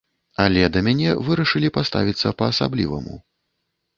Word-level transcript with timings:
Але 0.43 0.63
да 0.77 0.81
мяне 0.87 1.11
вырашылі 1.27 1.69
паставіцца 1.77 2.33
па-асабліваму. 2.39 3.15